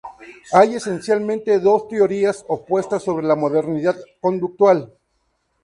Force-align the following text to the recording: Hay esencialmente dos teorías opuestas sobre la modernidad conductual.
Hay 0.53 0.73
esencialmente 0.73 1.59
dos 1.59 1.87
teorías 1.87 2.43
opuestas 2.47 3.03
sobre 3.03 3.27
la 3.27 3.35
modernidad 3.35 3.95
conductual. 4.19 4.97